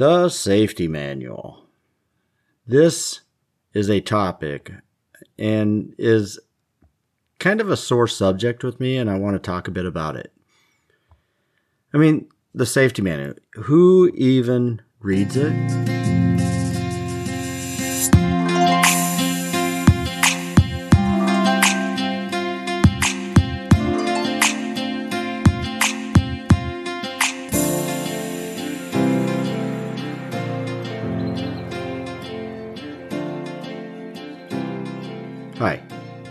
The 0.00 0.30
safety 0.30 0.88
manual. 0.88 1.66
This 2.66 3.20
is 3.74 3.90
a 3.90 4.00
topic 4.00 4.72
and 5.38 5.94
is 5.98 6.40
kind 7.38 7.60
of 7.60 7.68
a 7.68 7.76
sore 7.76 8.08
subject 8.08 8.64
with 8.64 8.80
me, 8.80 8.96
and 8.96 9.10
I 9.10 9.18
want 9.18 9.34
to 9.34 9.38
talk 9.38 9.68
a 9.68 9.70
bit 9.70 9.84
about 9.84 10.16
it. 10.16 10.32
I 11.92 11.98
mean, 11.98 12.30
the 12.54 12.64
safety 12.64 13.02
manual. 13.02 13.34
Who 13.56 14.10
even 14.14 14.80
reads 15.00 15.36
it? 15.36 15.99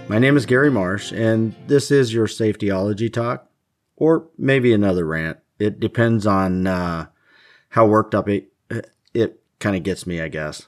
My 0.09 0.17
name 0.17 0.35
is 0.35 0.47
Gary 0.47 0.71
Marsh, 0.71 1.11
and 1.11 1.55
this 1.67 1.91
is 1.91 2.11
your 2.11 2.25
safetyology 2.25 3.13
talk, 3.13 3.47
or 3.95 4.27
maybe 4.39 4.73
another 4.73 5.05
rant. 5.05 5.37
It 5.59 5.79
depends 5.79 6.25
on 6.25 6.65
uh, 6.65 7.05
how 7.69 7.85
worked 7.85 8.15
up 8.15 8.27
it, 8.27 8.51
it 9.13 9.39
kind 9.59 9.75
of 9.75 9.83
gets 9.83 10.07
me, 10.07 10.19
I 10.19 10.27
guess. 10.27 10.67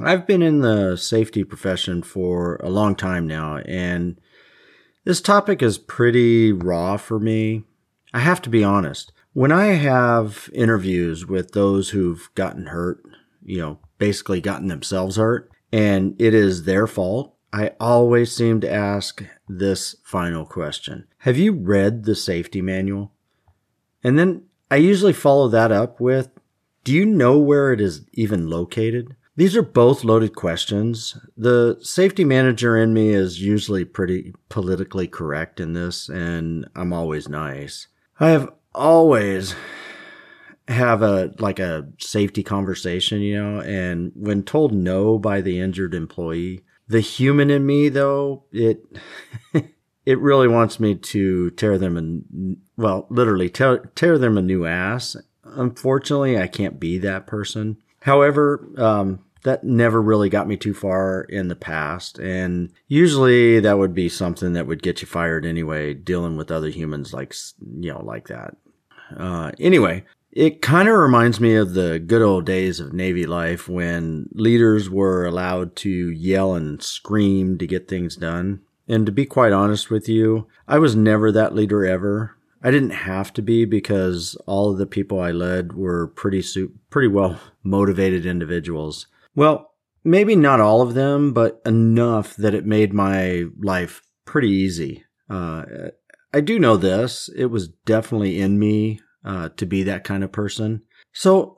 I've 0.00 0.26
been 0.26 0.42
in 0.42 0.60
the 0.60 0.96
safety 0.96 1.44
profession 1.44 2.02
for 2.02 2.56
a 2.56 2.68
long 2.68 2.96
time 2.96 3.28
now, 3.28 3.58
and 3.58 4.20
this 5.04 5.20
topic 5.20 5.62
is 5.62 5.78
pretty 5.78 6.50
raw 6.52 6.96
for 6.96 7.20
me. 7.20 7.62
I 8.12 8.18
have 8.18 8.42
to 8.42 8.50
be 8.50 8.64
honest. 8.64 9.12
When 9.32 9.52
I 9.52 9.66
have 9.66 10.50
interviews 10.52 11.24
with 11.24 11.52
those 11.52 11.90
who've 11.90 12.28
gotten 12.34 12.66
hurt, 12.66 13.00
you 13.44 13.58
know, 13.58 13.78
basically 13.98 14.40
gotten 14.40 14.66
themselves 14.66 15.16
hurt, 15.16 15.52
and 15.72 16.20
it 16.20 16.34
is 16.34 16.64
their 16.64 16.88
fault, 16.88 17.33
I 17.54 17.70
always 17.78 18.34
seem 18.34 18.60
to 18.62 18.72
ask 18.72 19.24
this 19.48 19.94
final 20.02 20.44
question 20.44 21.06
Have 21.18 21.38
you 21.38 21.52
read 21.52 22.02
the 22.02 22.16
safety 22.16 22.60
manual? 22.60 23.12
And 24.02 24.18
then 24.18 24.42
I 24.72 24.76
usually 24.76 25.12
follow 25.12 25.46
that 25.48 25.70
up 25.70 26.00
with 26.00 26.30
Do 26.82 26.92
you 26.92 27.06
know 27.06 27.38
where 27.38 27.72
it 27.72 27.80
is 27.80 28.06
even 28.12 28.50
located? 28.50 29.14
These 29.36 29.54
are 29.54 29.62
both 29.62 30.02
loaded 30.02 30.34
questions. 30.34 31.16
The 31.36 31.78
safety 31.80 32.24
manager 32.24 32.76
in 32.76 32.92
me 32.92 33.10
is 33.10 33.40
usually 33.40 33.84
pretty 33.84 34.34
politically 34.48 35.06
correct 35.06 35.60
in 35.60 35.74
this, 35.74 36.08
and 36.08 36.66
I'm 36.74 36.92
always 36.92 37.28
nice. 37.28 37.86
I 38.18 38.30
have 38.30 38.52
always 38.74 39.54
have 40.66 41.02
a 41.02 41.32
like 41.38 41.60
a 41.60 41.86
safety 41.98 42.42
conversation, 42.42 43.20
you 43.20 43.40
know, 43.40 43.60
and 43.60 44.10
when 44.16 44.42
told 44.42 44.72
no 44.72 45.20
by 45.20 45.40
the 45.40 45.60
injured 45.60 45.94
employee, 45.94 46.64
the 46.88 47.00
human 47.00 47.50
in 47.50 47.64
me, 47.66 47.88
though, 47.88 48.44
it 48.52 48.84
it 50.06 50.18
really 50.18 50.48
wants 50.48 50.78
me 50.78 50.94
to 50.94 51.50
tear 51.52 51.78
them 51.78 51.96
and 51.96 52.58
well, 52.76 53.06
literally 53.08 53.48
tear, 53.48 53.78
tear 53.94 54.18
them 54.18 54.36
a 54.36 54.42
new 54.42 54.66
ass. 54.66 55.16
Unfortunately, 55.44 56.38
I 56.38 56.46
can't 56.46 56.80
be 56.80 56.98
that 56.98 57.26
person. 57.26 57.78
However, 58.00 58.68
um, 58.76 59.20
that 59.44 59.62
never 59.62 60.00
really 60.00 60.28
got 60.28 60.48
me 60.48 60.56
too 60.56 60.74
far 60.74 61.22
in 61.22 61.48
the 61.48 61.54
past. 61.54 62.18
And 62.18 62.72
usually 62.88 63.60
that 63.60 63.78
would 63.78 63.94
be 63.94 64.08
something 64.08 64.54
that 64.54 64.66
would 64.66 64.82
get 64.82 65.00
you 65.02 65.06
fired 65.06 65.46
anyway, 65.46 65.94
dealing 65.94 66.36
with 66.36 66.50
other 66.50 66.70
humans 66.70 67.12
like, 67.12 67.34
you 67.78 67.92
know, 67.92 68.02
like 68.02 68.28
that. 68.28 68.56
Uh, 69.16 69.52
anyway, 69.60 70.04
it 70.34 70.60
kind 70.60 70.88
of 70.88 70.96
reminds 70.96 71.38
me 71.38 71.54
of 71.54 71.74
the 71.74 72.00
good 72.00 72.20
old 72.20 72.44
days 72.44 72.80
of 72.80 72.92
Navy 72.92 73.24
life 73.24 73.68
when 73.68 74.28
leaders 74.32 74.90
were 74.90 75.24
allowed 75.24 75.76
to 75.76 76.10
yell 76.10 76.54
and 76.54 76.82
scream 76.82 77.56
to 77.58 77.66
get 77.68 77.86
things 77.86 78.16
done. 78.16 78.60
And 78.88 79.06
to 79.06 79.12
be 79.12 79.26
quite 79.26 79.52
honest 79.52 79.90
with 79.90 80.08
you, 80.08 80.48
I 80.66 80.78
was 80.78 80.96
never 80.96 81.30
that 81.30 81.54
leader 81.54 81.86
ever. 81.86 82.36
I 82.64 82.72
didn't 82.72 82.90
have 82.90 83.32
to 83.34 83.42
be 83.42 83.64
because 83.64 84.36
all 84.46 84.72
of 84.72 84.78
the 84.78 84.86
people 84.86 85.20
I 85.20 85.30
led 85.30 85.74
were 85.74 86.08
pretty 86.08 86.42
su- 86.42 86.72
pretty 86.90 87.08
well 87.08 87.38
motivated 87.62 88.26
individuals. 88.26 89.06
Well, 89.36 89.70
maybe 90.02 90.34
not 90.34 90.60
all 90.60 90.82
of 90.82 90.94
them, 90.94 91.32
but 91.32 91.62
enough 91.64 92.34
that 92.36 92.54
it 92.54 92.66
made 92.66 92.92
my 92.92 93.44
life 93.62 94.02
pretty 94.24 94.50
easy. 94.50 95.04
Uh, 95.30 95.64
I 96.32 96.40
do 96.40 96.58
know 96.58 96.76
this. 96.76 97.30
It 97.36 97.46
was 97.46 97.68
definitely 97.68 98.40
in 98.40 98.58
me 98.58 98.98
uh, 99.24 99.50
to 99.56 99.66
be 99.66 99.82
that 99.84 100.04
kind 100.04 100.24
of 100.24 100.32
person. 100.32 100.82
So, 101.12 101.56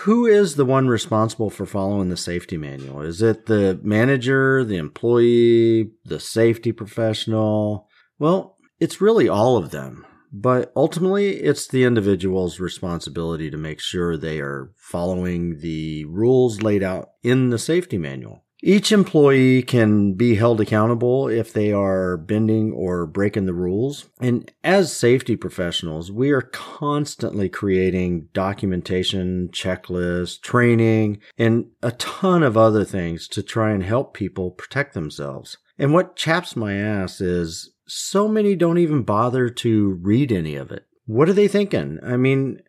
who 0.00 0.26
is 0.26 0.56
the 0.56 0.64
one 0.64 0.88
responsible 0.88 1.50
for 1.50 1.66
following 1.66 2.08
the 2.08 2.16
safety 2.16 2.56
manual? 2.56 3.00
Is 3.02 3.22
it 3.22 3.46
the 3.46 3.78
manager, 3.82 4.64
the 4.64 4.76
employee, 4.76 5.90
the 6.04 6.20
safety 6.20 6.72
professional? 6.72 7.88
Well, 8.18 8.56
it's 8.80 9.00
really 9.00 9.28
all 9.28 9.56
of 9.56 9.70
them. 9.70 10.06
But 10.36 10.72
ultimately, 10.74 11.36
it's 11.36 11.68
the 11.68 11.84
individual's 11.84 12.58
responsibility 12.58 13.50
to 13.50 13.56
make 13.56 13.78
sure 13.78 14.16
they 14.16 14.40
are 14.40 14.72
following 14.76 15.60
the 15.60 16.06
rules 16.06 16.60
laid 16.60 16.82
out 16.82 17.10
in 17.22 17.50
the 17.50 17.58
safety 17.58 17.98
manual. 17.98 18.43
Each 18.66 18.92
employee 18.92 19.62
can 19.62 20.14
be 20.14 20.36
held 20.36 20.58
accountable 20.58 21.28
if 21.28 21.52
they 21.52 21.70
are 21.70 22.16
bending 22.16 22.72
or 22.72 23.04
breaking 23.04 23.44
the 23.44 23.52
rules. 23.52 24.06
And 24.22 24.50
as 24.64 24.90
safety 24.90 25.36
professionals, 25.36 26.10
we 26.10 26.30
are 26.30 26.40
constantly 26.40 27.50
creating 27.50 28.28
documentation, 28.32 29.50
checklists, 29.52 30.40
training, 30.40 31.20
and 31.36 31.66
a 31.82 31.92
ton 31.92 32.42
of 32.42 32.56
other 32.56 32.86
things 32.86 33.28
to 33.28 33.42
try 33.42 33.70
and 33.70 33.82
help 33.82 34.14
people 34.14 34.50
protect 34.50 34.94
themselves. 34.94 35.58
And 35.78 35.92
what 35.92 36.16
chaps 36.16 36.56
my 36.56 36.72
ass 36.72 37.20
is 37.20 37.74
so 37.86 38.28
many 38.28 38.56
don't 38.56 38.78
even 38.78 39.02
bother 39.02 39.50
to 39.50 39.90
read 40.00 40.32
any 40.32 40.56
of 40.56 40.72
it. 40.72 40.86
What 41.04 41.28
are 41.28 41.34
they 41.34 41.48
thinking? 41.48 41.98
I 42.02 42.16
mean, 42.16 42.62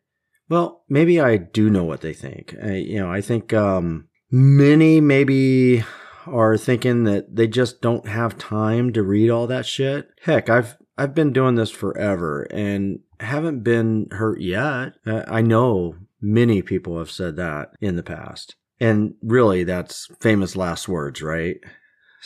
well, 0.50 0.84
maybe 0.90 1.22
I 1.22 1.38
do 1.38 1.70
know 1.70 1.86
what 1.86 2.02
they 2.02 2.14
think. 2.14 2.54
I, 2.62 2.74
you 2.74 3.00
know, 3.00 3.10
I 3.10 3.22
think, 3.22 3.54
um, 3.54 4.10
Many 4.38 5.00
maybe 5.00 5.86
are 6.28 6.58
thinking 6.58 7.06
that 7.06 7.38
they 7.38 7.48
just 7.48 7.82
don't 7.82 8.06
have 8.06 8.38
time 8.38 8.92
to 8.92 9.02
read 9.02 9.30
all 9.30 9.48
that 9.48 9.66
shit. 9.66 10.10
Heck, 10.24 10.50
I've 10.50 10.76
I've 10.98 11.16
been 11.16 11.32
doing 11.32 11.56
this 11.56 11.72
forever 11.72 12.44
and 12.52 13.00
haven't 13.22 13.64
been 13.64 14.08
hurt 14.12 14.42
yet. 14.42 14.96
I 15.06 15.40
know 15.40 15.96
many 16.20 16.62
people 16.62 16.98
have 17.00 17.10
said 17.10 17.38
that 17.38 17.70
in 17.80 17.96
the 17.96 18.04
past. 18.04 18.56
And 18.78 19.14
really 19.22 19.64
that's 19.64 20.10
famous 20.20 20.58
last 20.58 20.90
words, 20.90 21.22
right? 21.22 21.56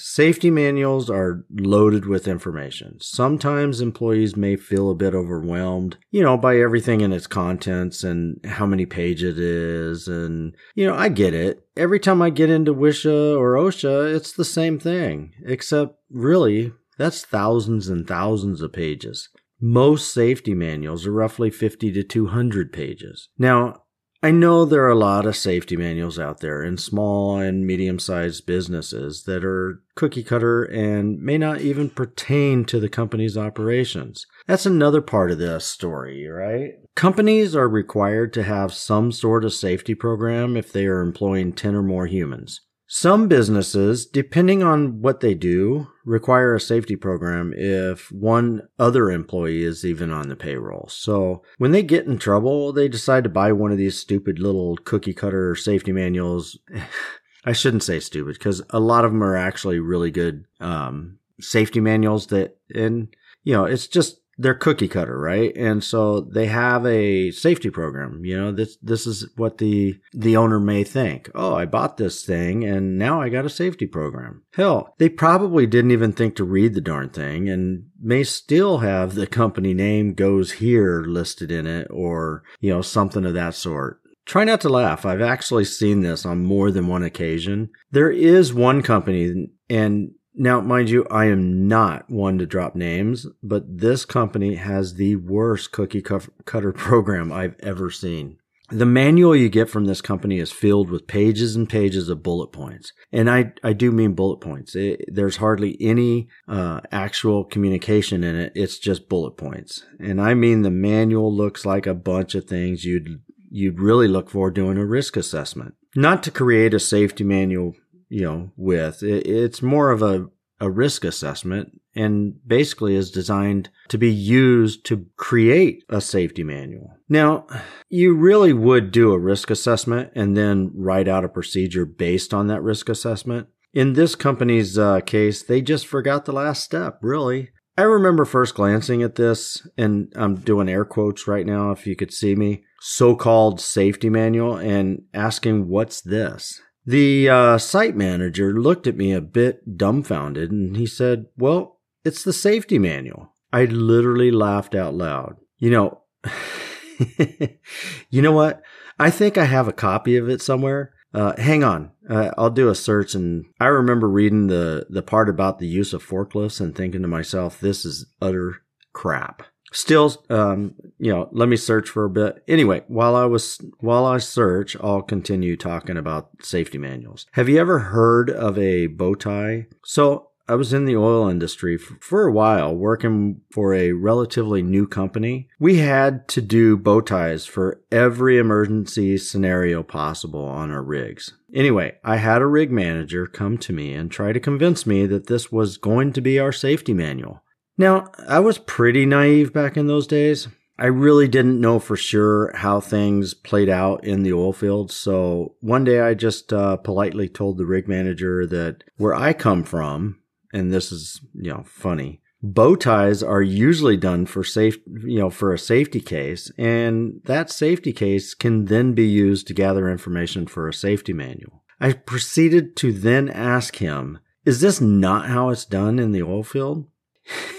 Safety 0.02 0.50
manuals 0.50 1.10
are 1.10 1.46
loaded 1.52 2.06
with 2.06 2.28
information. 2.28 2.98
Sometimes 3.02 3.82
employees 3.82 4.38
may 4.38 4.56
feel 4.56 4.90
a 4.90 4.96
bit 4.96 5.14
overwhelmed, 5.14 5.98
you 6.10 6.24
know, 6.24 6.38
by 6.38 6.58
everything 6.58 7.02
in 7.02 7.12
its 7.12 7.28
contents 7.28 8.04
and 8.04 8.40
how 8.46 8.66
many 8.66 8.86
pages 8.86 9.38
it 9.38 9.44
is. 9.44 10.08
And, 10.08 10.56
you 10.74 10.88
know, 10.88 10.96
I 10.96 11.10
get 11.10 11.34
it. 11.34 11.68
Every 11.76 12.00
time 12.00 12.22
I 12.22 12.30
get 12.30 12.50
into 12.50 12.74
WISHA 12.74 13.38
or 13.38 13.56
OSHA, 13.56 14.16
it's 14.16 14.32
the 14.32 14.46
same 14.46 14.80
thing, 14.80 15.34
except 15.46 15.96
really, 16.10 16.72
that's 16.98 17.26
thousands 17.26 17.90
and 17.90 18.08
thousands 18.08 18.62
of 18.62 18.72
pages. 18.72 19.30
Most 19.62 20.14
safety 20.14 20.54
manuals 20.54 21.06
are 21.06 21.12
roughly 21.12 21.52
50 21.52 21.92
to 21.92 22.04
200 22.04 22.72
pages. 22.72 23.28
Now, 23.38 23.84
I 24.22 24.31
know 24.31 24.66
there 24.66 24.84
are 24.84 24.90
a 24.90 24.96
lot 24.96 25.25
of 25.25 25.38
safety 25.38 25.78
manuals 25.78 26.19
out 26.19 26.41
there 26.41 26.62
in 26.62 26.78
small 26.78 27.38
and 27.38 27.66
medium 27.66 28.00
sized 28.00 28.46
businesses 28.46 29.24
that 29.24 29.46
are 29.46 29.81
cookie 29.96 30.24
cutter 30.24 30.66
and 30.66 31.22
may 31.22 31.38
not 31.38 31.62
even 31.62 31.90
pertain 31.90 32.66
to 32.66 32.81
the 32.81 32.90
company's 32.90 33.38
operations. 33.38 34.25
That's 34.46 34.66
another 34.66 35.02
part 35.02 35.31
of 35.31 35.38
this 35.38 35.63
story, 35.63 36.28
right? 36.28 36.72
Companies 36.96 37.56
are 37.56 37.69
required 37.69 38.34
to 38.34 38.44
have 38.44 38.74
some 38.74 39.13
sort 39.13 39.46
of 39.46 39.53
safety 39.53 39.96
program 39.96 40.57
if 40.57 40.74
they 40.74 40.86
are 40.86 41.00
employing 41.00 41.54
10 41.54 41.74
or 41.74 41.83
more 41.83 42.07
humans. 42.07 42.60
Some 42.91 43.27
businesses, 43.27 44.07
depending 44.07 44.63
on 44.63 45.03
what 45.03 45.19
they 45.19 45.36
do, 45.36 45.89
require 46.06 46.56
a 46.56 46.59
safety 46.59 46.95
program 46.95 47.53
if 47.56 48.12
one 48.12 48.63
other 48.80 49.12
employee 49.12 49.62
is 49.62 49.86
even 49.86 50.12
on 50.12 50.27
the 50.27 50.36
payroll. 50.36 50.88
So 50.89 51.44
when 51.59 51.71
they 51.71 51.83
get 51.83 52.07
in 52.07 52.18
trouble, 52.18 52.74
they 52.74 52.88
decide 52.88 53.24
to 53.25 53.30
buy 53.30 53.51
one 53.51 53.71
of 53.71 53.77
these 53.77 54.00
stupid 54.00 54.39
little 54.39 54.75
cookie 54.75 55.13
cutter 55.13 55.56
safety 55.56 55.91
manuals. 55.91 56.57
I 57.45 57.51
shouldn't 57.53 57.83
say 57.83 58.00
stupid 58.00 58.33
because 58.33 58.63
a 58.71 58.80
lot 58.80 59.06
of 59.06 59.12
them 59.12 59.24
are 59.24 59.38
actually 59.38 59.77
really 59.77 60.09
good 60.09 60.45
um, 60.59 61.19
safety 61.39 61.80
manuals 61.80 62.25
that, 62.27 62.57
and 62.74 63.15
you 63.44 63.53
know, 63.53 63.65
it's 63.65 63.86
just 63.86 64.19
they're 64.41 64.56
cookie 64.56 64.88
cutter, 64.88 65.19
right? 65.19 65.51
And 65.57 65.83
so 65.83 66.21
they 66.21 66.45
have 66.45 66.86
a 66.86 67.30
safety 67.31 67.69
program. 67.69 68.24
You 68.24 68.39
know, 68.39 68.51
this 68.53 68.77
this 68.81 69.06
is 69.06 69.30
what 69.36 69.57
the 69.57 70.00
the 70.13 70.38
owner 70.38 70.59
may 70.59 70.86
think. 70.86 71.30
Oh, 71.36 71.53
I 71.53 71.65
bought 71.65 71.97
this 71.97 72.24
thing 72.24 72.63
and 72.63 72.97
now 72.97 73.21
I 73.21 73.27
got 73.27 73.45
a 73.45 73.50
safety 73.50 73.86
program. 73.86 74.44
Hell, 74.53 74.95
they 74.97 75.09
probably 75.09 75.68
didn't 75.68 75.91
even 75.91 76.13
think 76.13 76.38
to 76.38 76.45
read 76.45 76.74
the 76.74 76.81
darn 76.81 77.09
thing 77.09 77.50
and 77.50 77.83
may 78.01 78.24
still 78.24 78.77
have 78.77 79.15
the 79.15 79.27
company 79.27 79.74
name 79.74 80.13
goes 80.13 80.53
here 80.53 81.03
listed 81.06 81.51
in 81.51 81.68
it 81.68 81.88
or, 81.91 82.44
you 82.62 82.71
know, 82.74 82.81
something 82.81 83.25
of 83.25 83.33
that 83.33 83.56
sort. 83.56 84.00
try 84.25 84.44
not 84.44 84.62
to 84.62 84.69
laugh. 84.69 85.06
I've 85.06 85.21
actually 85.21 85.65
seen 85.65 86.01
this 86.01 86.25
on 86.25 86.45
more 86.45 86.71
than 86.71 86.88
one 86.88 87.03
occasion. 87.03 87.69
There 87.91 88.12
is 88.12 88.53
one 88.53 88.83
company, 88.83 89.47
and 89.69 90.12
now, 90.36 90.62
mind 90.62 90.90
you, 90.90 91.06
I 91.10 91.26
am 91.26 91.68
not 91.68 92.10
one 92.10 92.38
to 92.38 92.46
drop 92.46 92.76
names, 92.76 93.28
but 93.42 93.80
this 93.80 94.06
company 94.06 94.56
has 94.56 94.96
the 94.96 95.16
worst 95.16 95.72
cookie 95.72 96.02
cutter 96.02 96.72
program 96.74 97.31
I've 97.31 97.56
ever 97.60 97.90
seen. 97.90 98.38
The 98.72 98.86
manual 98.86 99.36
you 99.36 99.50
get 99.50 99.68
from 99.68 99.86
this 99.86 100.00
company 100.00 100.38
is 100.38 100.52
filled 100.52 100.92
with 100.92 101.08
pages 101.08 101.56
and 101.56 101.68
pages 101.68 102.08
of 102.08 102.22
bullet 102.22 102.52
points. 102.52 102.94
And 103.12 103.28
I, 103.28 103.54
I 103.64 103.74
do 103.74 103.92
mean 103.92 104.14
bullet 104.14 104.42
points. 104.42 104.76
It, 104.76 105.06
there's 105.08 105.38
hardly 105.38 105.76
any 105.81 106.28
uh, 106.48 106.82
actual 106.92 107.46
communication 107.46 108.24
in 108.24 108.36
it. 108.36 108.52
It's 108.54 108.78
just 108.78 109.10
bullet 109.10 109.38
points. 109.38 109.86
And 110.00 110.22
I 110.22 110.36
mean 110.36 110.62
the 110.62 110.70
manual 110.70 111.34
looks 111.34 111.66
like 111.66 111.88
a 111.88 111.96
bunch 111.96 112.36
of 112.36 112.46
things 112.46 112.86
you'd 112.86 113.22
you'd 113.52 113.80
really 113.80 114.08
look 114.08 114.30
for 114.30 114.52
doing 114.52 114.78
a 114.78 114.86
risk 114.86 115.18
assessment. 115.18 115.74
Not 115.96 116.22
to 116.24 116.32
create 116.32 116.75
a 116.75 116.80
safety 116.80 117.24
manual, 117.24 117.74
you 118.10 118.24
know, 118.24 118.52
with 118.58 119.04
it, 119.04 119.26
it's 119.26 119.62
more 119.62 119.92
of 119.92 120.02
a 120.02 120.28
a 120.60 120.70
risk 120.70 121.04
assessment 121.04 121.80
and 121.96 122.36
basically 122.46 122.96
is 122.96 123.12
designed 123.12 123.70
to 123.88 123.98
be 123.98 124.12
used 124.12 124.86
to 124.86 125.06
create 125.16 125.84
a 125.90 126.02
safety 126.02 126.44
manual. 126.44 126.98
Now, 127.08 127.48
you 127.90 128.14
really 128.16 128.54
would 128.54 128.92
do 128.92 129.12
a 129.12 129.20
risk 129.20 129.50
assessment 129.50 130.12
and 130.16 130.36
then 130.36 130.72
write 130.76 131.08
out 131.08 131.26
a 131.26 131.30
procedure 131.30 131.86
based 131.86 132.34
on 132.34 132.48
that 132.48 132.62
risk 132.62 132.90
assessment. 132.90 133.48
In 133.74 133.94
this 133.94 134.16
company's 134.16 134.78
uh, 134.78 135.00
case, 135.02 135.44
they 135.44 135.62
just 135.62 135.88
forgot 135.88 136.26
the 136.26 136.34
last 136.34 136.64
step, 136.64 137.00
really. 137.02 137.50
I 137.78 137.84
remember 137.84 138.26
first 138.26 138.56
glancing 138.56 139.04
at 139.04 139.16
this, 139.16 139.66
and 139.78 140.12
I'm 140.16 140.36
doing 140.36 140.68
air 140.68 140.84
quotes 140.84 141.28
right 141.28 141.46
now 141.46 141.72
if 141.72 141.88
you 141.88 141.96
could 141.96 142.12
see 142.12 142.36
me, 142.36 142.64
so 142.82 143.16
called 143.16 143.62
safety 143.62 144.10
manual, 144.10 144.58
and 144.58 145.04
asking, 145.14 145.70
What's 145.70 146.02
this? 146.02 146.60
The 146.89 147.30
uh, 147.30 147.57
site 147.59 147.95
manager 147.95 148.59
looked 148.59 148.88
at 148.88 148.97
me 148.97 149.13
a 149.13 149.21
bit 149.21 149.77
dumbfounded 149.77 150.50
and 150.50 150.75
he 150.75 150.88
said, 150.88 151.27
Well, 151.38 151.81
it's 152.03 152.24
the 152.24 152.33
safety 152.33 152.80
manual. 152.80 153.31
I 153.53 153.65
literally 153.65 154.31
laughed 154.31 154.74
out 154.74 154.95
loud. 154.95 155.36
You 155.59 155.69
know, 155.69 156.01
you 158.09 158.24
know 158.24 158.31
what? 158.31 158.63
I 158.97 159.12
think 159.12 159.38
I 159.38 159.45
have 159.45 159.68
a 159.68 159.71
copy 159.71 160.18
of 160.18 160.30
it 160.30 160.41
somewhere. 160.41 160.95
Uh, 161.13 161.39
hang 161.39 161.63
on, 161.63 161.91
uh, 162.09 162.31
I'll 162.39 162.50
do 162.50 162.69
a 162.69 162.75
search. 162.75 163.13
And 163.13 163.45
I 163.59 163.68
remember 163.68 164.09
reading 164.09 164.47
the 164.47 164.88
the 164.89 165.03
part 165.03 165.30
about 165.30 165.59
the 165.59 165.68
use 165.68 165.94
of 165.94 166.03
forklifts 166.03 166.59
and 166.59 166.75
thinking 166.75 167.03
to 167.03 167.07
myself, 167.07 167.59
"This 167.59 167.86
is 167.86 168.07
utter 168.19 168.63
crap." 168.94 169.44
Still, 169.71 170.16
um, 170.30 170.74
you 170.98 171.12
know, 171.12 171.30
let 171.31 171.50
me 171.50 171.56
search 171.56 171.89
for 171.89 172.06
a 172.06 172.10
bit. 172.10 172.44
Anyway, 172.48 172.83
while 172.88 173.16
I 173.16 173.25
was 173.25 173.60
while 173.80 174.06
I 174.06 174.18
search, 174.18 174.75
I'll 174.81 175.01
continue 175.01 175.56
talking 175.56 175.98
about 175.98 176.30
safety 176.42 176.77
manuals. 176.77 177.25
Have 177.33 177.50
you 177.50 177.60
ever 177.60 177.80
heard 177.80 178.30
of 178.30 178.57
a 178.57 178.88
bow 178.88 179.16
tie? 179.16 179.68
So 179.83 180.30
I 180.50 180.56
was 180.56 180.74
in 180.74 180.86
the 180.86 180.98
oil 180.98 181.30
industry 181.30 181.77
for 181.77 182.25
a 182.25 182.31
while, 182.31 182.75
working 182.75 183.42
for 183.51 183.75
a 183.75 183.92
relatively 183.92 184.63
new 184.63 184.88
company. 184.88 185.48
We 185.60 185.77
had 185.77 186.27
to 186.30 186.42
do 186.42 186.75
bow 186.75 187.01
ties 187.01 187.45
for 187.45 187.81
every 187.92 188.39
emergency 188.39 189.19
scenario 189.19 189.83
possible 189.83 190.44
on 190.44 190.72
our 190.72 190.81
rigs. 190.81 191.36
Anyway, 191.54 191.98
I 192.04 192.15
had 192.15 192.42
a 192.42 192.48
rig 192.48 192.72
manager 192.72 193.27
come 193.27 193.60
to 193.60 193.74
me 193.74 193.94
and 193.94 194.10
try 194.10 194.33
to 194.33 194.39
convince 194.39 194.88
me 194.88 195.06
that 195.06 195.27
this 195.27 195.51
was 195.51 195.77
going 195.77 196.13
to 196.13 196.22
be 196.22 196.39
our 196.39 196.51
safety 196.51 196.95
manual. 196.95 197.44
Now, 197.80 198.12
I 198.28 198.40
was 198.40 198.58
pretty 198.58 199.06
naive 199.06 199.54
back 199.54 199.78
in 199.78 199.88
those 199.88 200.06
days. 200.06 200.50
I 200.78 200.88
really 200.88 201.30
didn't 201.30 201.62
know 201.62 201.80
for 201.80 201.96
sure 201.96 202.52
how 202.54 202.81
things 202.81 203.34
played 203.34 203.70
out 203.70 204.04
in 204.04 204.24
the 204.24 204.34
oil 204.34 204.52
field. 204.52 204.92
So 204.92 205.56
one 205.62 205.86
day 205.86 206.02
I 206.02 206.14
just 206.14 206.52
uh, 206.52 206.76
politely 206.76 207.30
told 207.30 207.58
the 207.58 207.66
rig 207.66 207.88
manager 207.88 208.46
that 208.48 208.84
where 208.98 209.16
I 209.16 209.31
come 209.31 209.64
from, 209.64 210.20
and 210.52 210.74
this 210.74 210.92
is, 210.92 211.22
you 211.34 211.52
know, 211.54 211.64
funny. 211.66 212.22
Bow 212.44 212.76
ties 212.76 213.24
are 213.24 213.42
usually 213.42 213.96
done 213.96 214.25
for 214.25 214.44
safe, 214.44 214.78
you 214.86 215.20
know, 215.20 215.30
for 215.30 215.54
a 215.54 215.60
safety 215.60 216.02
case, 216.02 216.52
and 216.58 217.22
that 217.25 217.50
safety 217.50 217.94
case 217.94 218.34
can 218.34 218.66
then 218.66 218.94
be 218.94 219.08
used 219.08 219.48
to 219.48 219.54
gather 219.54 219.90
information 219.90 220.48
for 220.48 220.68
a 220.68 220.74
safety 220.74 221.14
manual. 221.14 221.64
I 221.80 221.94
proceeded 221.94 222.75
to 222.78 222.92
then 222.92 223.30
ask 223.30 223.78
him, 223.78 224.20
is 224.44 224.60
this 224.60 224.82
not 224.82 225.28
how 225.28 225.50
it's 225.50 225.64
done 225.64 225.98
in 225.98 226.12
the 226.12 226.24
oil 226.24 226.44
field? 226.44 226.88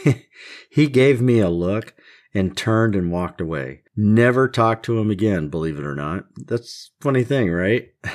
he 0.70 0.86
gave 0.86 1.20
me 1.20 1.38
a 1.38 1.48
look 1.48 1.94
and 2.32 2.56
turned 2.56 2.94
and 2.94 3.10
walked 3.10 3.40
away. 3.40 3.82
Never 3.96 4.48
talked 4.48 4.84
to 4.86 4.98
him 4.98 5.10
again, 5.10 5.48
believe 5.48 5.78
it 5.78 5.84
or 5.84 5.94
not. 5.94 6.24
That's 6.36 6.90
funny 7.00 7.24
thing, 7.24 7.50
right? 7.50 7.88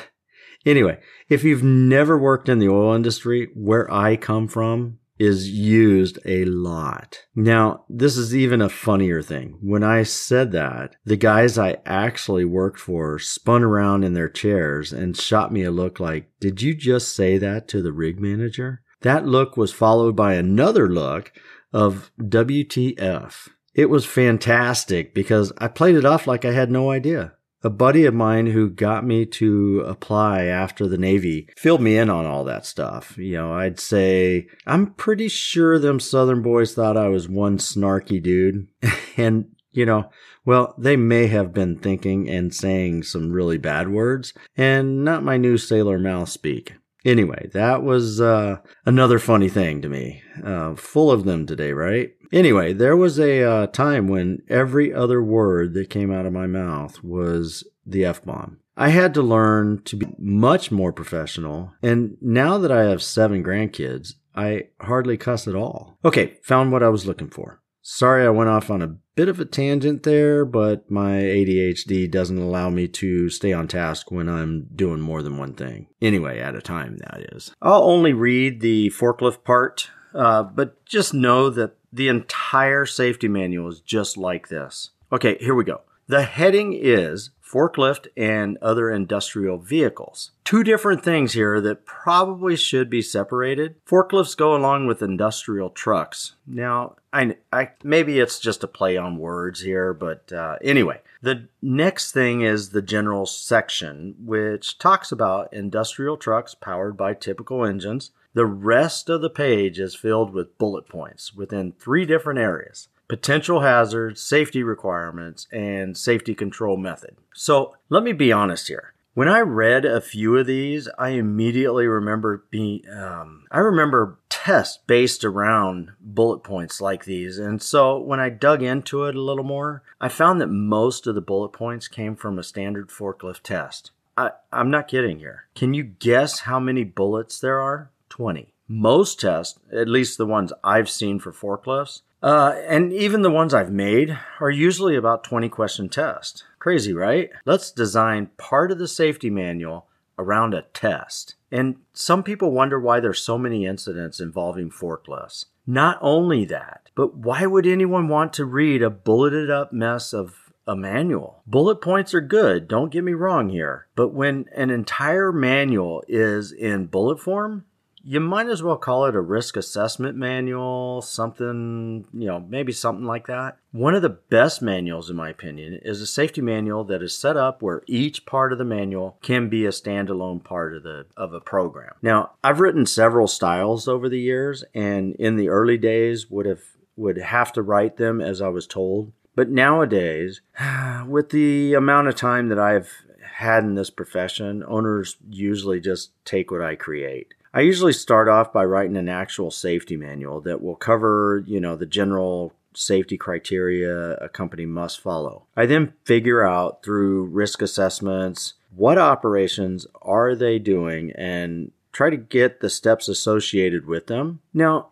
Anyway, 0.65 0.99
if 1.29 1.43
you've 1.43 1.63
never 1.63 2.17
worked 2.17 2.49
in 2.49 2.57
the 2.57 2.67
oil 2.67 2.95
industry, 2.95 3.49
where 3.53 3.91
I 3.93 4.15
come 4.15 4.47
from 4.47 4.97
is 5.17 5.49
used 5.49 6.19
a 6.25 6.43
lot. 6.45 7.19
Now, 7.35 7.85
this 7.87 8.17
is 8.17 8.35
even 8.35 8.61
a 8.61 8.69
funnier 8.69 9.21
thing. 9.21 9.57
When 9.61 9.83
I 9.83 10.03
said 10.03 10.51
that, 10.51 10.95
the 11.05 11.15
guys 11.15 11.57
I 11.57 11.77
actually 11.85 12.45
worked 12.45 12.79
for 12.79 13.17
spun 13.19 13.63
around 13.63 14.03
in 14.03 14.13
their 14.13 14.27
chairs 14.27 14.91
and 14.91 15.15
shot 15.15 15.53
me 15.53 15.63
a 15.63 15.71
look 15.71 15.99
like, 15.99 16.31
did 16.39 16.61
you 16.61 16.73
just 16.73 17.15
say 17.15 17.37
that 17.37 17.67
to 17.69 17.81
the 17.81 17.93
rig 17.93 18.19
manager? 18.19 18.81
That 19.05 19.27
look 19.27 19.55
was 19.55 19.71
followed 19.71 20.15
by 20.15 20.33
another 20.33 20.89
look 20.89 21.31
of 21.71 22.11
WTF. 22.19 23.49
It 23.75 23.89
was 23.89 24.05
fantastic 24.05 25.13
because 25.13 25.53
I 25.59 25.67
played 25.67 25.95
it 25.95 26.05
off 26.05 26.25
like 26.25 26.43
I 26.43 26.53
had 26.53 26.71
no 26.71 26.89
idea 26.89 27.35
a 27.65 27.69
buddy 27.69 28.05
of 28.05 28.13
mine 28.13 28.45
who 28.45 28.69
got 28.69 29.03
me 29.03 29.25
to 29.25 29.83
apply 29.87 30.43
after 30.43 30.87
the 30.87 30.99
Navy 30.99 31.49
filled 31.57 31.81
me 31.81 31.97
in 31.97 32.11
on 32.11 32.23
all 32.23 32.43
that 32.43 32.63
stuff. 32.63 33.17
You 33.17 33.37
know, 33.37 33.53
I'd 33.53 33.79
say, 33.79 34.45
I'm 34.67 34.93
pretty 34.93 35.27
sure 35.27 35.79
them 35.79 35.99
Southern 35.99 36.43
boys 36.43 36.75
thought 36.75 36.95
I 36.95 37.07
was 37.07 37.27
one 37.27 37.57
snarky 37.57 38.21
dude. 38.21 38.67
and, 39.17 39.45
you 39.71 39.83
know, 39.83 40.11
well, 40.45 40.75
they 40.77 40.95
may 40.95 41.25
have 41.25 41.55
been 41.55 41.77
thinking 41.77 42.29
and 42.29 42.53
saying 42.53 43.01
some 43.01 43.31
really 43.31 43.57
bad 43.57 43.89
words 43.89 44.33
and 44.55 45.03
not 45.03 45.23
my 45.23 45.37
new 45.37 45.57
sailor 45.57 45.97
mouth 45.97 46.29
speak. 46.29 46.73
Anyway, 47.05 47.49
that 47.53 47.83
was 47.83 48.19
uh, 48.19 48.57
another 48.85 49.19
funny 49.19 49.47
thing 49.47 49.81
to 49.83 49.87
me. 49.87 50.23
Uh, 50.43 50.73
full 50.75 51.11
of 51.11 51.23
them 51.23 51.45
today, 51.45 51.71
right? 51.71 52.09
Anyway, 52.31 52.73
there 52.73 52.97
was 52.97 53.19
a 53.19 53.43
uh, 53.43 53.67
time 53.67 54.07
when 54.07 54.41
every 54.49 54.91
other 54.91 55.23
word 55.23 55.75
that 55.75 55.91
came 55.91 56.11
out 56.11 56.25
of 56.25 56.33
my 56.33 56.47
mouth 56.47 57.03
was 57.03 57.63
the 57.85 58.03
F 58.03 58.23
bomb. 58.25 58.57
I 58.75 58.89
had 58.89 59.13
to 59.13 59.21
learn 59.21 59.83
to 59.83 59.95
be 59.95 60.07
much 60.17 60.71
more 60.71 60.91
professional. 60.91 61.71
And 61.81 62.17
now 62.19 62.57
that 62.57 62.71
I 62.71 62.85
have 62.85 63.01
seven 63.01 63.43
grandkids, 63.43 64.15
I 64.35 64.63
hardly 64.81 65.15
cuss 65.15 65.47
at 65.47 65.55
all. 65.55 65.97
Okay, 66.03 66.33
found 66.43 66.71
what 66.71 66.83
I 66.83 66.89
was 66.89 67.05
looking 67.05 67.29
for. 67.29 67.61
Sorry 67.87 68.25
I 68.25 68.29
went 68.29 68.49
off 68.49 68.71
on 68.71 68.81
a 68.81 68.95
bit 69.13 69.29
of 69.29 69.39
a 69.39 69.45
tangent 69.45 70.01
there, 70.01 70.43
but 70.43 70.89
my 70.89 71.17
ADHD 71.17 72.09
doesn't 72.09 72.39
allow 72.39 72.71
me 72.71 72.87
to 72.87 73.29
stay 73.29 73.53
on 73.53 73.67
task 73.67 74.09
when 74.09 74.27
I'm 74.27 74.67
doing 74.75 74.99
more 74.99 75.21
than 75.21 75.37
one 75.37 75.53
thing. 75.53 75.85
Anyway, 76.01 76.39
at 76.39 76.55
a 76.55 76.63
time, 76.63 76.97
that 76.97 77.35
is. 77.35 77.53
I'll 77.61 77.83
only 77.83 78.11
read 78.11 78.61
the 78.61 78.89
forklift 78.89 79.43
part, 79.43 79.91
uh, 80.15 80.41
but 80.41 80.83
just 80.83 81.13
know 81.13 81.51
that 81.51 81.75
the 81.93 82.07
entire 82.07 82.87
safety 82.87 83.27
manual 83.27 83.69
is 83.69 83.81
just 83.81 84.17
like 84.17 84.47
this. 84.47 84.89
Okay, 85.11 85.37
here 85.39 85.53
we 85.53 85.63
go. 85.63 85.81
The 86.07 86.23
heading 86.23 86.73
is 86.73 87.29
forklift 87.45 88.07
and 88.17 88.57
other 88.61 88.89
industrial 88.89 89.57
vehicles. 89.57 90.31
Two 90.43 90.63
different 90.63 91.03
things 91.03 91.33
here 91.33 91.61
that 91.61 91.85
probably 91.85 92.55
should 92.55 92.89
be 92.89 93.01
separated. 93.01 93.75
Forklifts 93.85 94.35
go 94.35 94.55
along 94.55 94.87
with 94.87 95.01
industrial 95.01 95.69
trucks. 95.69 96.33
Now, 96.47 96.95
I, 97.13 97.37
I 97.53 97.71
maybe 97.83 98.19
it's 98.19 98.39
just 98.39 98.63
a 98.63 98.67
play 98.67 98.97
on 98.97 99.17
words 99.17 99.61
here, 99.61 99.93
but 99.93 100.31
uh, 100.33 100.57
anyway, 100.61 101.01
the 101.21 101.47
next 101.61 102.11
thing 102.11 102.41
is 102.41 102.69
the 102.69 102.81
general 102.81 103.25
section, 103.25 104.15
which 104.19 104.77
talks 104.77 105.11
about 105.11 105.53
industrial 105.53 106.17
trucks 106.17 106.55
powered 106.55 106.97
by 106.97 107.13
typical 107.13 107.65
engines. 107.65 108.11
The 108.33 108.45
rest 108.45 109.09
of 109.09 109.21
the 109.21 109.29
page 109.29 109.79
is 109.79 109.95
filled 109.95 110.33
with 110.33 110.57
bullet 110.57 110.89
points 110.89 111.33
within 111.33 111.71
three 111.71 112.05
different 112.05 112.39
areas 112.39 112.89
potential 113.07 113.61
hazards, 113.61 114.21
safety 114.21 114.63
requirements, 114.63 115.47
and 115.51 115.97
safety 115.97 116.35
control 116.35 116.77
method. 116.77 117.15
So 117.33 117.75
let 117.89 118.03
me 118.03 118.13
be 118.13 118.31
honest 118.31 118.67
here. 118.67 118.93
When 119.13 119.29
I 119.29 119.39
read 119.39 119.85
a 119.85 120.01
few 120.01 120.35
of 120.37 120.45
these, 120.45 120.89
I 120.99 121.11
immediately 121.11 121.87
remember 121.87 122.43
being, 122.49 122.81
um, 122.89 123.45
I 123.49 123.59
remember 123.59 124.19
tests 124.27 124.79
based 124.87 125.23
around 125.23 125.93
bullet 126.01 126.39
points 126.39 126.81
like 126.81 127.05
these. 127.05 127.37
And 127.37 127.61
so 127.61 127.97
when 127.97 128.19
I 128.19 128.27
dug 128.27 128.61
into 128.61 129.05
it 129.05 129.15
a 129.15 129.21
little 129.21 129.45
more, 129.45 129.83
I 130.01 130.09
found 130.09 130.41
that 130.41 130.47
most 130.47 131.07
of 131.07 131.15
the 131.15 131.21
bullet 131.21 131.53
points 131.53 131.87
came 131.87 132.17
from 132.17 132.37
a 132.37 132.43
standard 132.43 132.89
forklift 132.89 133.43
test. 133.43 133.91
I, 134.17 134.31
I'm 134.51 134.69
not 134.69 134.89
kidding 134.89 135.19
here. 135.19 135.45
Can 135.55 135.73
you 135.73 135.83
guess 135.83 136.39
how 136.39 136.59
many 136.59 136.83
bullets 136.83 137.39
there 137.39 137.61
are? 137.61 137.91
20. 138.09 138.53
Most 138.67 139.21
tests, 139.21 139.59
at 139.71 139.87
least 139.87 140.17
the 140.17 140.25
ones 140.25 140.51
I've 140.61 140.89
seen 140.89 141.19
for 141.19 141.31
forklifts, 141.31 142.01
uh, 142.25 142.55
and 142.67 142.91
even 142.91 143.21
the 143.21 143.29
ones 143.29 143.53
I've 143.53 143.71
made 143.71 144.17
are 144.39 144.49
usually 144.49 144.95
about 144.95 145.23
20 145.23 145.47
question 145.47 145.89
tests. 145.89 146.43
Crazy, 146.57 146.91
right? 146.91 147.29
Let's 147.45 147.69
design 147.69 148.31
part 148.37 148.71
of 148.71 148.79
the 148.79 148.87
safety 148.87 149.29
manual 149.29 149.85
around 150.17 150.55
a 150.55 150.63
test. 150.73 151.35
And 151.51 151.75
some 151.93 152.23
people 152.23 152.51
wonder 152.51 152.79
why 152.79 152.99
there's 152.99 153.21
so 153.21 153.37
many 153.37 153.67
incidents 153.67 154.19
involving 154.19 154.71
forklifts. 154.71 155.45
Not 155.67 155.99
only 156.01 156.45
that, 156.45 156.89
but 156.95 157.15
why 157.15 157.45
would 157.45 157.67
anyone 157.67 158.07
want 158.07 158.33
to 158.33 158.45
read 158.45 158.81
a 158.81 158.89
bulleted 158.89 159.51
up 159.51 159.71
mess 159.71 160.11
of 160.11 160.51
a 160.65 160.75
manual? 160.75 161.43
Bullet 161.45 161.75
points 161.75 162.15
are 162.15 162.21
good, 162.21 162.67
don't 162.67 162.91
get 162.91 163.03
me 163.03 163.13
wrong 163.13 163.49
here. 163.49 163.85
But 163.95 164.15
when 164.15 164.45
an 164.55 164.71
entire 164.71 165.31
manual 165.31 166.03
is 166.07 166.51
in 166.51 166.87
bullet 166.87 167.19
form, 167.19 167.65
you 168.07 168.19
might 168.19 168.47
as 168.47 168.61
well 168.61 168.77
call 168.77 169.05
it 169.05 169.15
a 169.15 169.19
risk 169.19 169.57
assessment 169.57 170.15
manual, 170.15 171.01
something, 171.01 172.05
you 172.13 172.27
know, 172.27 172.39
maybe 172.39 172.71
something 172.71 173.05
like 173.05 173.25
that. 173.25 173.57
One 173.71 173.95
of 173.95 174.03
the 174.03 174.09
best 174.09 174.61
manuals, 174.61 175.09
in 175.09 175.15
my 175.15 175.29
opinion, 175.29 175.79
is 175.81 176.01
a 176.01 176.07
safety 176.07 176.41
manual 176.41 176.83
that 176.83 177.01
is 177.01 177.17
set 177.17 177.35
up 177.35 177.63
where 177.63 177.81
each 177.87 178.27
part 178.27 178.53
of 178.53 178.59
the 178.59 178.63
manual 178.63 179.17
can 179.23 179.49
be 179.49 179.65
a 179.65 179.69
standalone 179.69 180.43
part 180.43 180.75
of 180.75 180.83
the 180.83 181.07
of 181.17 181.33
a 181.33 181.41
program. 181.41 181.93
Now, 182.03 182.33
I've 182.43 182.59
written 182.59 182.85
several 182.85 183.27
styles 183.27 183.87
over 183.87 184.07
the 184.07 184.21
years, 184.21 184.63
and 184.75 185.15
in 185.15 185.35
the 185.35 185.49
early 185.49 185.77
days 185.77 186.29
would 186.29 186.45
have 186.45 186.61
would 186.95 187.17
have 187.17 187.51
to 187.53 187.63
write 187.63 187.97
them 187.97 188.21
as 188.21 188.39
I 188.39 188.49
was 188.49 188.67
told. 188.67 189.11
But 189.33 189.49
nowadays, 189.49 190.41
with 191.07 191.31
the 191.31 191.73
amount 191.73 192.07
of 192.07 192.15
time 192.15 192.49
that 192.49 192.59
I've 192.59 192.91
had 193.35 193.63
in 193.63 193.75
this 193.75 193.89
profession, 193.89 194.63
owners 194.65 195.17
usually 195.29 195.81
just 195.81 196.11
take 196.23 196.51
what 196.51 196.61
I 196.61 196.75
create. 196.75 197.33
I 197.55 197.61
usually 197.61 197.93
start 197.93 198.27
off 198.27 198.51
by 198.51 198.65
writing 198.65 198.97
an 198.97 199.07
actual 199.07 199.49
safety 199.49 199.95
manual 199.95 200.41
that 200.41 200.61
will 200.61 200.75
cover, 200.75 201.41
you 201.47 201.61
know, 201.61 201.77
the 201.77 201.85
general 201.85 202.51
safety 202.73 203.17
criteria 203.17 204.15
a 204.17 204.27
company 204.27 204.65
must 204.65 204.99
follow. 204.99 205.45
I 205.55 205.65
then 205.65 205.93
figure 206.03 206.45
out 206.45 206.83
through 206.83 207.27
risk 207.27 207.61
assessments 207.61 208.55
what 208.75 208.97
operations 208.97 209.87
are 210.01 210.35
they 210.35 210.59
doing 210.59 211.13
and 211.15 211.71
try 211.93 212.09
to 212.09 212.17
get 212.17 212.59
the 212.59 212.69
steps 212.69 213.07
associated 213.07 213.85
with 213.85 214.07
them. 214.07 214.41
Now, 214.53 214.89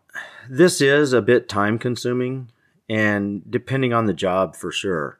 this 0.49 0.79
is 0.79 1.11
a 1.11 1.21
bit 1.21 1.49
time 1.49 1.77
consuming 1.77 2.49
and 2.87 3.43
depending 3.51 3.91
on 3.91 4.05
the 4.05 4.13
job 4.13 4.55
for 4.55 4.71
sure. 4.71 5.19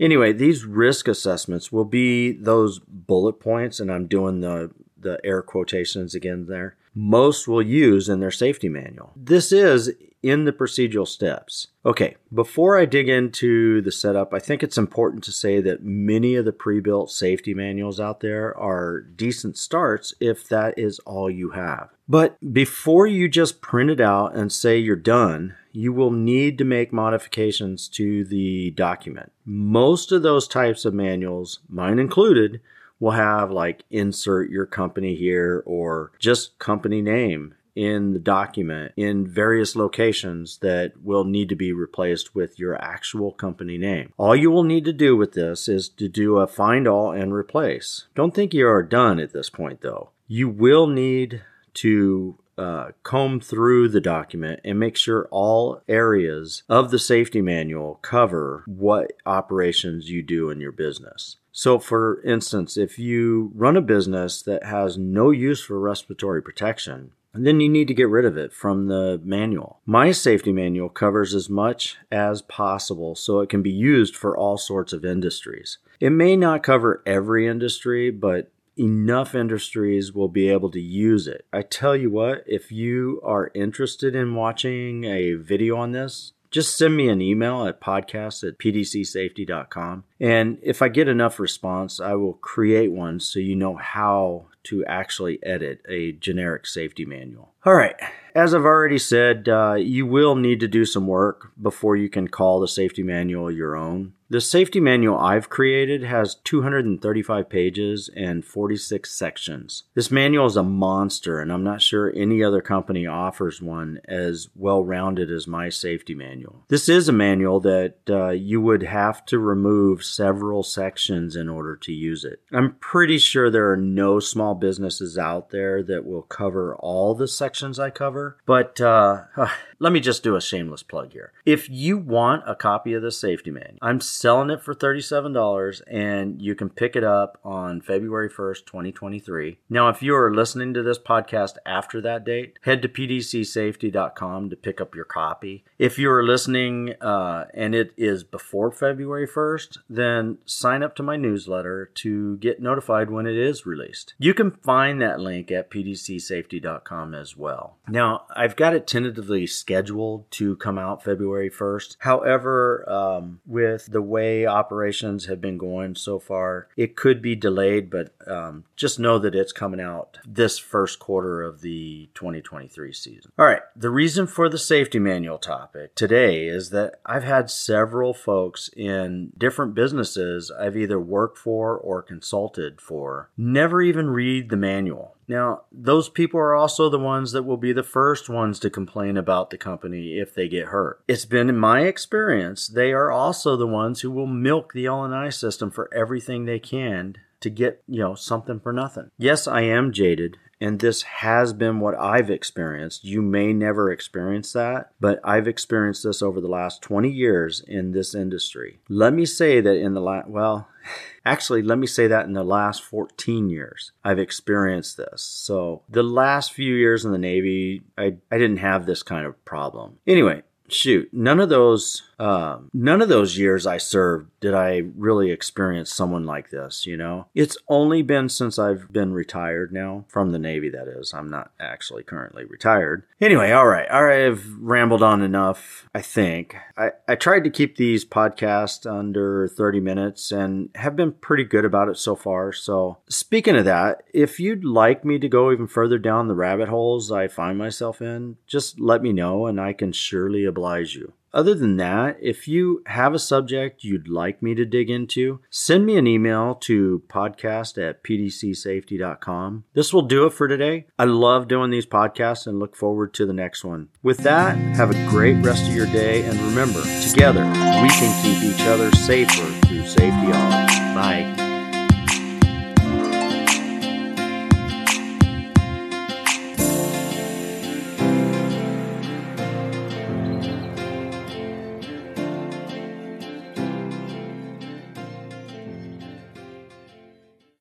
Anyway, 0.00 0.32
these 0.32 0.64
risk 0.64 1.06
assessments 1.06 1.70
will 1.70 1.84
be 1.84 2.32
those 2.32 2.80
bullet 2.80 3.34
points, 3.34 3.78
and 3.78 3.92
I'm 3.92 4.08
doing 4.08 4.40
the 4.40 4.72
the 4.98 5.18
air 5.24 5.40
quotations 5.40 6.14
again 6.14 6.46
there 6.46 6.76
most 6.94 7.46
will 7.46 7.62
use 7.62 8.08
in 8.08 8.20
their 8.20 8.30
safety 8.30 8.68
manual. 8.68 9.12
This 9.16 9.52
is 9.52 9.92
in 10.22 10.44
the 10.44 10.52
procedural 10.52 11.08
steps. 11.08 11.68
Okay, 11.84 12.16
before 12.32 12.78
I 12.78 12.84
dig 12.84 13.08
into 13.08 13.80
the 13.80 13.92
setup, 13.92 14.34
I 14.34 14.38
think 14.38 14.62
it's 14.62 14.76
important 14.76 15.24
to 15.24 15.32
say 15.32 15.60
that 15.62 15.82
many 15.82 16.34
of 16.34 16.44
the 16.44 16.52
pre 16.52 16.80
built 16.80 17.10
safety 17.10 17.54
manuals 17.54 17.98
out 17.98 18.20
there 18.20 18.56
are 18.58 19.00
decent 19.00 19.56
starts 19.56 20.14
if 20.20 20.48
that 20.48 20.78
is 20.78 20.98
all 21.00 21.30
you 21.30 21.50
have. 21.50 21.90
But 22.08 22.36
before 22.52 23.06
you 23.06 23.28
just 23.28 23.62
print 23.62 23.90
it 23.90 24.00
out 24.00 24.34
and 24.34 24.52
say 24.52 24.78
you're 24.78 24.96
done, 24.96 25.54
you 25.72 25.92
will 25.92 26.10
need 26.10 26.58
to 26.58 26.64
make 26.64 26.92
modifications 26.92 27.88
to 27.90 28.24
the 28.24 28.72
document. 28.72 29.32
Most 29.44 30.12
of 30.12 30.22
those 30.22 30.48
types 30.48 30.84
of 30.84 30.92
manuals, 30.92 31.60
mine 31.68 31.98
included, 31.98 32.60
will 33.00 33.12
have 33.12 33.50
like 33.50 33.84
insert 33.90 34.50
your 34.50 34.66
company 34.66 35.16
here 35.16 35.62
or 35.66 36.12
just 36.18 36.58
company 36.58 37.02
name 37.02 37.54
in 37.74 38.12
the 38.12 38.18
document 38.18 38.92
in 38.96 39.26
various 39.26 39.74
locations 39.74 40.58
that 40.58 40.92
will 41.02 41.24
need 41.24 41.48
to 41.48 41.56
be 41.56 41.72
replaced 41.72 42.34
with 42.34 42.58
your 42.58 42.76
actual 42.76 43.32
company 43.32 43.78
name. 43.78 44.12
All 44.18 44.36
you 44.36 44.50
will 44.50 44.64
need 44.64 44.84
to 44.84 44.92
do 44.92 45.16
with 45.16 45.32
this 45.32 45.68
is 45.68 45.88
to 45.90 46.08
do 46.08 46.38
a 46.38 46.46
find 46.46 46.86
all 46.86 47.12
and 47.12 47.32
replace. 47.32 48.06
Don't 48.14 48.34
think 48.34 48.52
you 48.52 48.68
are 48.68 48.82
done 48.82 49.18
at 49.18 49.32
this 49.32 49.50
point 49.50 49.80
though. 49.80 50.10
You 50.28 50.48
will 50.48 50.86
need 50.86 51.42
to 51.74 52.36
uh, 52.60 52.92
comb 53.02 53.40
through 53.40 53.88
the 53.88 54.02
document 54.02 54.60
and 54.64 54.78
make 54.78 54.94
sure 54.94 55.26
all 55.30 55.80
areas 55.88 56.62
of 56.68 56.90
the 56.90 56.98
safety 56.98 57.40
manual 57.40 57.98
cover 58.02 58.64
what 58.66 59.14
operations 59.24 60.10
you 60.10 60.22
do 60.22 60.50
in 60.50 60.60
your 60.60 60.70
business. 60.70 61.38
So, 61.52 61.78
for 61.78 62.22
instance, 62.22 62.76
if 62.76 62.98
you 62.98 63.50
run 63.54 63.78
a 63.78 63.80
business 63.82 64.42
that 64.42 64.64
has 64.64 64.98
no 64.98 65.30
use 65.30 65.62
for 65.62 65.80
respiratory 65.80 66.42
protection, 66.42 67.12
then 67.32 67.60
you 67.60 67.68
need 67.68 67.88
to 67.88 67.94
get 67.94 68.08
rid 68.08 68.26
of 68.26 68.36
it 68.36 68.52
from 68.52 68.88
the 68.88 69.18
manual. 69.24 69.80
My 69.86 70.12
safety 70.12 70.52
manual 70.52 70.90
covers 70.90 71.34
as 71.34 71.48
much 71.48 71.96
as 72.12 72.42
possible 72.42 73.14
so 73.14 73.40
it 73.40 73.48
can 73.48 73.62
be 73.62 73.70
used 73.70 74.14
for 74.14 74.36
all 74.36 74.58
sorts 74.58 74.92
of 74.92 75.04
industries. 75.04 75.78
It 75.98 76.10
may 76.10 76.36
not 76.36 76.62
cover 76.62 77.02
every 77.06 77.46
industry, 77.46 78.10
but 78.10 78.50
enough 78.80 79.34
industries 79.34 80.12
will 80.12 80.28
be 80.28 80.48
able 80.48 80.70
to 80.70 80.80
use 80.80 81.26
it. 81.26 81.46
I 81.52 81.62
tell 81.62 81.94
you 81.94 82.10
what, 82.10 82.42
if 82.46 82.72
you 82.72 83.20
are 83.22 83.50
interested 83.54 84.14
in 84.16 84.34
watching 84.34 85.04
a 85.04 85.34
video 85.34 85.76
on 85.76 85.92
this, 85.92 86.32
just 86.50 86.76
send 86.76 86.96
me 86.96 87.08
an 87.08 87.20
email 87.20 87.66
at 87.66 87.80
podcast 87.80 88.46
at 88.46 88.58
pdcsafety.com. 88.58 90.04
And 90.18 90.58
if 90.62 90.82
I 90.82 90.88
get 90.88 91.06
enough 91.06 91.38
response, 91.38 92.00
I 92.00 92.14
will 92.14 92.32
create 92.32 92.90
one 92.90 93.20
so 93.20 93.38
you 93.38 93.54
know 93.54 93.76
how 93.76 94.46
to 94.64 94.84
actually 94.86 95.38
edit 95.44 95.80
a 95.88 96.12
generic 96.12 96.66
safety 96.66 97.04
manual. 97.04 97.52
All 97.64 97.74
right. 97.74 97.96
As 98.34 98.54
I've 98.54 98.64
already 98.64 98.98
said, 98.98 99.48
uh, 99.48 99.74
you 99.74 100.06
will 100.06 100.36
need 100.36 100.60
to 100.60 100.68
do 100.68 100.84
some 100.84 101.06
work 101.06 101.52
before 101.60 101.96
you 101.96 102.08
can 102.08 102.28
call 102.28 102.60
the 102.60 102.68
safety 102.68 103.02
manual 103.02 103.50
your 103.50 103.76
own. 103.76 104.14
The 104.30 104.40
safety 104.40 104.78
manual 104.78 105.18
I've 105.18 105.50
created 105.50 106.04
has 106.04 106.36
235 106.36 107.48
pages 107.48 108.08
and 108.14 108.44
46 108.44 109.10
sections. 109.10 109.82
This 109.94 110.12
manual 110.12 110.46
is 110.46 110.54
a 110.54 110.62
monster, 110.62 111.40
and 111.40 111.52
I'm 111.52 111.64
not 111.64 111.82
sure 111.82 112.12
any 112.14 112.40
other 112.40 112.60
company 112.60 113.08
offers 113.08 113.60
one 113.60 113.98
as 114.06 114.48
well 114.54 114.84
rounded 114.84 115.32
as 115.32 115.48
my 115.48 115.68
safety 115.68 116.14
manual. 116.14 116.64
This 116.68 116.88
is 116.88 117.08
a 117.08 117.12
manual 117.12 117.58
that 117.58 117.96
uh, 118.08 118.28
you 118.28 118.60
would 118.60 118.84
have 118.84 119.26
to 119.26 119.40
remove 119.40 120.04
several 120.04 120.62
sections 120.62 121.34
in 121.34 121.48
order 121.48 121.74
to 121.78 121.92
use 121.92 122.24
it. 122.24 122.40
I'm 122.52 122.76
pretty 122.76 123.18
sure 123.18 123.50
there 123.50 123.72
are 123.72 123.76
no 123.76 124.20
small 124.20 124.54
businesses 124.54 125.18
out 125.18 125.50
there 125.50 125.82
that 125.82 126.06
will 126.06 126.22
cover 126.22 126.76
all 126.76 127.16
the 127.16 127.26
sections 127.26 127.80
I 127.80 127.90
cover, 127.90 128.19
but 128.46 128.80
uh, 128.80 129.24
let 129.78 129.92
me 129.92 130.00
just 130.00 130.22
do 130.22 130.36
a 130.36 130.40
shameless 130.40 130.82
plug 130.82 131.12
here. 131.12 131.32
If 131.44 131.68
you 131.68 131.96
want 131.96 132.44
a 132.46 132.54
copy 132.54 132.92
of 132.92 133.02
the 133.02 133.10
safety 133.10 133.50
manual, 133.50 133.78
I'm 133.80 134.00
selling 134.00 134.50
it 134.50 134.62
for 134.62 134.74
$37 134.74 135.82
and 135.90 136.40
you 136.40 136.54
can 136.54 136.68
pick 136.68 136.96
it 136.96 137.04
up 137.04 137.38
on 137.44 137.80
February 137.80 138.28
1st, 138.28 138.66
2023. 138.66 139.58
Now, 139.68 139.88
if 139.88 140.02
you 140.02 140.14
are 140.14 140.34
listening 140.34 140.74
to 140.74 140.82
this 140.82 140.98
podcast 140.98 141.54
after 141.64 142.00
that 142.02 142.24
date, 142.24 142.58
head 142.62 142.82
to 142.82 142.88
pdcsafety.com 142.88 144.50
to 144.50 144.56
pick 144.56 144.80
up 144.80 144.94
your 144.94 145.04
copy. 145.04 145.64
If 145.78 145.98
you 145.98 146.10
are 146.10 146.22
listening 146.22 146.94
uh, 147.00 147.46
and 147.54 147.74
it 147.74 147.92
is 147.96 148.24
before 148.24 148.70
February 148.70 149.26
1st, 149.26 149.78
then 149.88 150.38
sign 150.44 150.82
up 150.82 150.94
to 150.96 151.02
my 151.02 151.16
newsletter 151.16 151.90
to 151.96 152.36
get 152.38 152.60
notified 152.60 153.10
when 153.10 153.26
it 153.26 153.36
is 153.36 153.66
released. 153.66 154.14
You 154.18 154.34
can 154.34 154.50
find 154.50 155.00
that 155.00 155.20
link 155.20 155.50
at 155.50 155.70
pdcsafety.com 155.70 157.14
as 157.14 157.36
well. 157.36 157.76
Now, 157.88 158.09
I've 158.34 158.56
got 158.56 158.74
it 158.74 158.86
tentatively 158.86 159.46
scheduled 159.46 160.30
to 160.32 160.56
come 160.56 160.78
out 160.78 161.04
February 161.04 161.50
1st. 161.50 161.96
However, 162.00 162.88
um, 162.88 163.40
with 163.46 163.86
the 163.86 164.02
way 164.02 164.46
operations 164.46 165.26
have 165.26 165.40
been 165.40 165.58
going 165.58 165.94
so 165.94 166.18
far, 166.18 166.68
it 166.76 166.96
could 166.96 167.20
be 167.22 167.34
delayed, 167.34 167.90
but 167.90 168.14
um, 168.26 168.64
just 168.76 168.98
know 168.98 169.18
that 169.18 169.34
it's 169.34 169.52
coming 169.52 169.80
out 169.80 170.18
this 170.26 170.58
first 170.58 170.98
quarter 170.98 171.42
of 171.42 171.60
the 171.60 172.08
2023 172.14 172.92
season. 172.92 173.32
All 173.38 173.46
right, 173.46 173.62
the 173.76 173.90
reason 173.90 174.26
for 174.26 174.48
the 174.48 174.58
safety 174.58 174.98
manual 174.98 175.38
topic 175.38 175.94
today 175.94 176.46
is 176.46 176.70
that 176.70 177.00
I've 177.04 177.24
had 177.24 177.50
several 177.50 178.14
folks 178.14 178.70
in 178.76 179.32
different 179.36 179.74
businesses 179.74 180.50
I've 180.50 180.76
either 180.76 181.00
worked 181.00 181.38
for 181.38 181.76
or 181.76 182.02
consulted 182.02 182.80
for 182.80 183.30
never 183.36 183.82
even 183.82 184.10
read 184.10 184.48
the 184.48 184.56
manual. 184.56 185.16
Now, 185.30 185.62
those 185.70 186.08
people 186.08 186.40
are 186.40 186.56
also 186.56 186.88
the 186.88 186.98
ones 186.98 187.30
that 187.30 187.44
will 187.44 187.56
be 187.56 187.72
the 187.72 187.84
first 187.84 188.28
ones 188.28 188.58
to 188.58 188.68
complain 188.68 189.16
about 189.16 189.50
the 189.50 189.56
company 189.56 190.18
if 190.18 190.34
they 190.34 190.48
get 190.48 190.66
hurt. 190.66 191.04
It's 191.06 191.24
been 191.24 191.48
in 191.48 191.56
my 191.56 191.82
experience, 191.82 192.66
they 192.66 192.90
are 192.90 193.12
also 193.12 193.56
the 193.56 193.64
ones 193.64 194.00
who 194.00 194.10
will 194.10 194.26
milk 194.26 194.72
the 194.72 194.86
L&I 194.86 195.28
system 195.28 195.70
for 195.70 195.88
everything 195.94 196.46
they 196.46 196.58
can 196.58 197.16
to 197.42 197.48
get, 197.48 197.80
you 197.86 198.00
know, 198.00 198.16
something 198.16 198.58
for 198.58 198.72
nothing. 198.72 199.12
Yes, 199.18 199.46
I 199.46 199.60
am 199.60 199.92
jaded 199.92 200.36
and 200.60 200.78
this 200.78 201.02
has 201.02 201.52
been 201.52 201.80
what 201.80 201.98
I've 201.98 202.30
experienced. 202.30 203.04
You 203.04 203.22
may 203.22 203.52
never 203.52 203.90
experience 203.90 204.52
that, 204.52 204.92
but 205.00 205.20
I've 205.24 205.48
experienced 205.48 206.04
this 206.04 206.20
over 206.20 206.40
the 206.40 206.48
last 206.48 206.82
20 206.82 207.08
years 207.08 207.60
in 207.66 207.92
this 207.92 208.14
industry. 208.14 208.80
Let 208.88 209.14
me 209.14 209.24
say 209.24 209.60
that 209.60 209.76
in 209.76 209.94
the 209.94 210.00
last, 210.00 210.28
well, 210.28 210.68
actually, 211.24 211.62
let 211.62 211.78
me 211.78 211.86
say 211.86 212.06
that 212.06 212.26
in 212.26 212.34
the 212.34 212.44
last 212.44 212.82
14 212.82 213.48
years, 213.48 213.92
I've 214.04 214.18
experienced 214.18 214.96
this. 214.96 215.22
So 215.22 215.82
the 215.88 216.02
last 216.02 216.52
few 216.52 216.74
years 216.74 217.04
in 217.04 217.12
the 217.12 217.18
Navy, 217.18 217.82
I, 217.96 218.16
I 218.30 218.38
didn't 218.38 218.58
have 218.58 218.86
this 218.86 219.02
kind 219.02 219.26
of 219.26 219.42
problem. 219.44 219.98
Anyway, 220.06 220.42
shoot, 220.72 221.08
none 221.12 221.40
of 221.40 221.48
those, 221.48 222.02
uh, 222.18 222.58
none 222.72 223.02
of 223.02 223.08
those 223.08 223.38
years 223.38 223.66
I 223.66 223.78
served 223.78 224.30
did 224.40 224.54
I 224.54 224.82
really 224.96 225.30
experience 225.30 225.92
someone 225.92 226.24
like 226.24 226.50
this. 226.50 226.86
You 226.86 226.96
know, 226.96 227.26
it's 227.34 227.56
only 227.68 228.02
been 228.02 228.28
since 228.28 228.58
I've 228.58 228.92
been 228.92 229.12
retired 229.12 229.72
now 229.72 230.04
from 230.08 230.32
the 230.32 230.38
Navy. 230.38 230.70
That 230.70 230.88
is, 230.88 231.12
I'm 231.12 231.28
not 231.28 231.52
actually 231.60 232.02
currently 232.02 232.44
retired. 232.44 233.04
Anyway, 233.20 233.50
all 233.50 233.66
right, 233.66 233.88
all 233.90 234.04
right. 234.04 234.26
I've 234.26 234.46
rambled 234.58 235.02
on 235.02 235.22
enough. 235.22 235.88
I 235.94 236.00
think 236.00 236.56
I 236.76 236.90
I 237.06 237.14
tried 237.16 237.44
to 237.44 237.50
keep 237.50 237.76
these 237.76 238.04
podcasts 238.04 238.90
under 238.90 239.48
30 239.48 239.80
minutes 239.80 240.32
and 240.32 240.70
have 240.76 240.96
been 240.96 241.12
pretty 241.12 241.44
good 241.44 241.64
about 241.64 241.88
it 241.88 241.98
so 241.98 242.16
far. 242.16 242.52
So 242.52 242.98
speaking 243.08 243.56
of 243.56 243.64
that, 243.66 244.02
if 244.14 244.40
you'd 244.40 244.64
like 244.64 245.04
me 245.04 245.18
to 245.18 245.28
go 245.28 245.52
even 245.52 245.66
further 245.66 245.98
down 245.98 246.28
the 246.28 246.34
rabbit 246.34 246.68
holes 246.68 247.12
I 247.12 247.28
find 247.28 247.58
myself 247.58 248.00
in, 248.00 248.36
just 248.46 248.80
let 248.80 249.02
me 249.02 249.12
know 249.12 249.46
and 249.46 249.60
I 249.60 249.72
can 249.72 249.92
surely 249.92 250.44
oblige 250.44 250.59
you. 250.94 251.12
Other 251.32 251.54
than 251.54 251.76
that, 251.76 252.18
if 252.20 252.48
you 252.48 252.82
have 252.86 253.14
a 253.14 253.18
subject 253.18 253.84
you'd 253.84 254.08
like 254.08 254.42
me 254.42 254.54
to 254.56 254.64
dig 254.64 254.90
into, 254.90 255.40
send 255.48 255.86
me 255.86 255.96
an 255.96 256.06
email 256.06 256.56
to 256.56 257.02
podcast 257.08 257.78
at 257.80 258.02
pdcsafety.com. 258.02 259.64
This 259.74 259.92
will 259.92 260.02
do 260.02 260.26
it 260.26 260.32
for 260.32 260.48
today. 260.48 260.86
I 260.98 261.04
love 261.04 261.46
doing 261.46 261.70
these 261.70 261.86
podcasts 261.86 262.46
and 262.46 262.58
look 262.58 262.74
forward 262.74 263.14
to 263.14 263.26
the 263.26 263.32
next 263.32 263.64
one. 263.64 263.90
With 264.02 264.18
that, 264.18 264.56
have 264.56 264.90
a 264.90 265.08
great 265.08 265.36
rest 265.44 265.68
of 265.68 265.74
your 265.74 265.86
day 265.86 266.24
and 266.24 266.38
remember, 266.40 266.82
together 267.08 267.44
we 267.44 267.88
can 267.88 268.22
keep 268.22 268.42
each 268.42 268.66
other 268.66 268.90
safer 268.92 269.66
through 269.66 269.86
safety. 269.86 270.32
Bye. 270.32 271.49